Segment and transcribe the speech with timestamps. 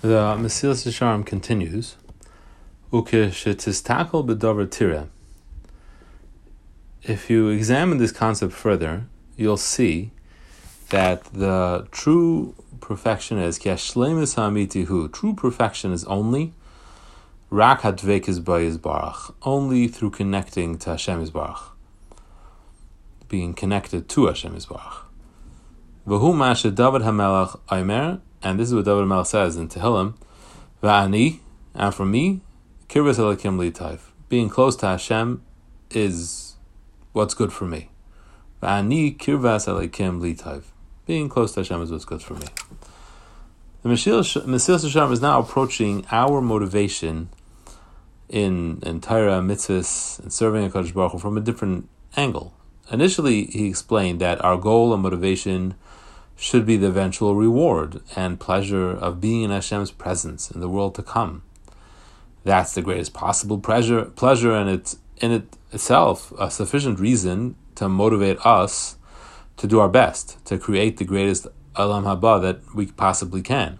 [0.00, 1.96] The Mesilas Yesharim continues.
[7.02, 9.06] If you examine this concept further,
[9.36, 10.12] you'll see
[10.90, 13.58] that the true perfection is.
[13.58, 16.52] True perfection is only
[17.50, 18.38] rak hadvekis
[18.78, 21.72] barach, only through connecting to Hashem barach,
[23.28, 25.06] being connected to Hashem barach.
[26.06, 30.14] V'hu mashe David Hamelach Aimer, and this is what David Hamelach says in Tehillim,
[30.82, 31.40] Va'ani,
[31.74, 32.40] and for me,
[32.88, 34.00] Kirvas Elokim Litayv.
[34.28, 35.42] Being close to Hashem
[35.90, 36.56] is
[37.12, 37.90] what's good for me.
[38.62, 40.64] Va'ani Kirvas Elokim Litayv.
[41.06, 42.46] Being close to Hashem is what's good for me.
[43.82, 47.30] The Mesilas Hashem is now approaching our motivation
[48.28, 52.54] in, in Torah, mitzvahs, and serving a Baruch Hu from a different angle.
[52.90, 55.74] Initially, he explained that our goal and motivation
[56.38, 60.94] should be the eventual reward and pleasure of being in Hashem's presence in the world
[60.94, 61.42] to come.
[62.44, 67.88] That's the greatest possible pleasure, pleasure, and it's in it itself a sufficient reason to
[67.88, 68.96] motivate us
[69.56, 73.78] to do our best to create the greatest olam haba that we possibly can.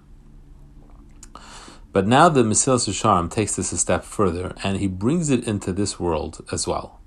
[1.93, 5.73] But now the Mesilas Yesharim takes this a step further, and he brings it into
[5.73, 7.01] this world as well.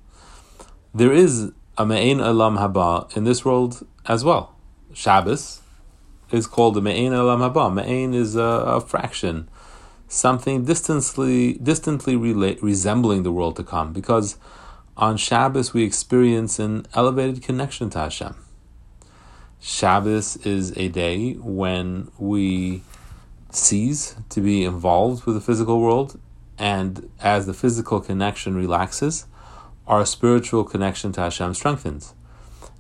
[0.94, 4.56] There is a me'ein olam haba in this world as well.
[4.94, 5.62] Shabbos
[6.32, 7.74] is called the Me'ain Elam Haba.
[7.74, 9.50] Me'ain is a, a, fraction,
[10.08, 14.38] something distantly, distantly resembling the world to come, because
[14.98, 18.36] on Shabbos we experience an elevated connection to Hashem.
[19.60, 22.82] Shabbos is a day when we
[23.52, 26.20] cease to be involved with the physical world,
[26.58, 29.26] and as the physical connection relaxes,
[29.88, 32.14] our spiritual connection to Hashem strengthens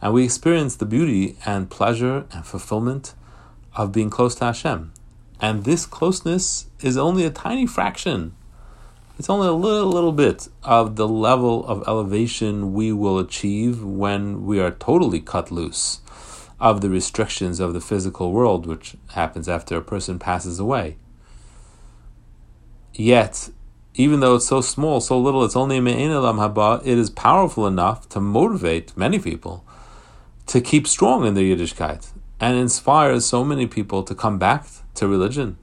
[0.02, 3.13] and we experience the beauty and pleasure and fulfillment
[3.75, 4.91] of being close to Hashem.
[5.39, 8.35] And this closeness is only a tiny fraction.
[9.19, 14.45] It's only a little, little bit of the level of elevation we will achieve when
[14.45, 16.00] we are totally cut loose
[16.59, 20.97] of the restrictions of the physical world, which happens after a person passes away.
[22.94, 23.50] Yet,
[23.95, 27.68] even though it's so small, so little, it's only a me'in haba, it is powerful
[27.68, 29.66] enough to motivate many people
[30.51, 35.07] to keep strong in their Yiddishkeit and inspires so many people to come back to
[35.07, 35.57] religion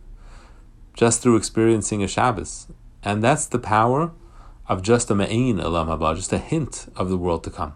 [0.94, 2.68] just through experiencing a Shabbos.
[3.02, 4.12] And that's the power
[4.66, 7.74] of just a Ma'in Elam Haba, just a hint of the world to come.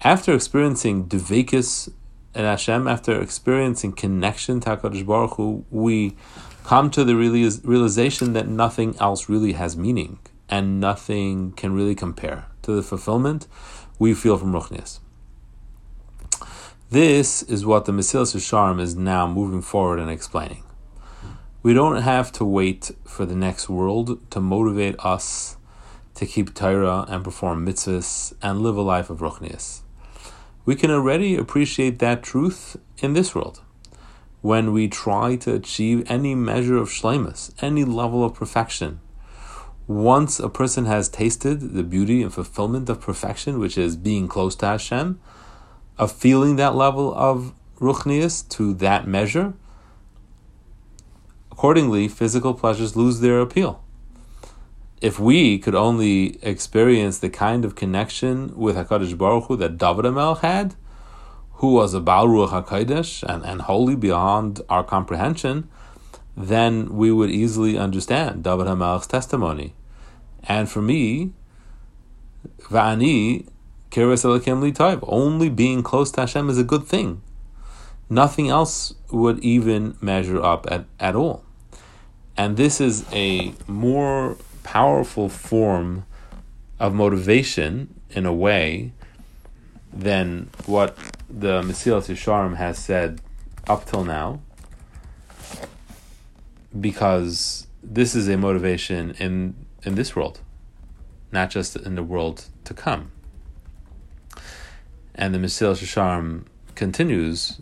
[0.00, 1.92] After experiencing Dvekis
[2.36, 6.14] and Hashem, after experiencing connection to HaKadosh Baruch Hu, we
[6.62, 12.44] come to the realization that nothing else really has meaning and nothing can really compare
[12.62, 13.48] to the fulfillment
[13.98, 15.00] we feel from Ruchnias.
[16.88, 20.62] This is what the Mesilas Yesharim is now moving forward and explaining.
[21.60, 25.56] We don't have to wait for the next world to motivate us
[26.14, 29.80] to keep Torah and perform mitzvahs and live a life of ruchnias.
[30.64, 33.62] We can already appreciate that truth in this world
[34.40, 39.00] when we try to achieve any measure of shlemus, any level of perfection.
[39.88, 44.54] Once a person has tasted the beauty and fulfillment of perfection, which is being close
[44.54, 45.18] to Hashem,
[45.98, 49.54] of feeling that level of ruchnias to that measure,
[51.50, 53.82] accordingly, physical pleasures lose their appeal.
[55.00, 60.06] If we could only experience the kind of connection with Hakadosh Baruch Hu that David
[60.06, 60.74] Amel had,
[61.54, 65.68] who was a Baal Ruach Hakodesh and, and holy beyond our comprehension,
[66.36, 69.74] then we would easily understand David Hamelch's testimony.
[70.44, 71.32] And for me,
[72.60, 73.48] Va'ani
[75.02, 77.22] only being close to Hashem is a good thing.
[78.08, 81.44] Nothing else would even measure up at, at all.
[82.36, 86.04] And this is a more powerful form
[86.78, 88.92] of motivation in a way
[89.92, 90.96] than what
[91.30, 93.20] the Mesilas Yesharim has said
[93.66, 94.40] up till now,
[96.78, 100.40] because this is a motivation in in this world,
[101.32, 103.12] not just in the world to come.
[105.18, 107.58] And the Mesilas Yesharim continues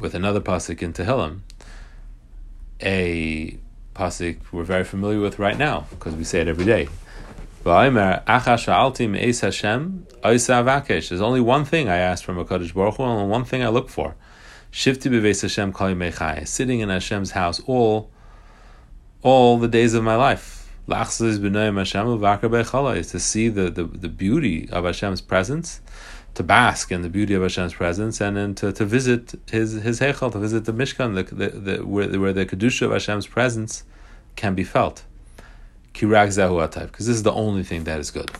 [0.00, 1.42] with another pasuk in Tehillim,
[2.82, 3.56] a
[3.94, 6.88] pasuk we're very familiar with right now because we say it every day.
[7.62, 7.80] There's
[11.20, 14.16] only one thing I ask from Hakadosh Baruch Hu, only one thing I look for.
[14.72, 18.10] Shifti Hashem sitting in Hashem's house all,
[19.22, 20.54] all the days of my life.
[20.88, 20.98] Is
[23.10, 25.80] to see the, the, the beauty of Hashem's presence
[26.36, 30.00] to bask in the beauty of Hashem's presence, and then to, to visit his his
[30.00, 33.84] heichal, to visit the Mishkan, the, the, the, where, where the kedusha of Hashem's presence
[34.36, 35.04] can be felt.
[35.94, 36.60] Kirak zahu
[36.90, 38.30] because this is the only thing that is good.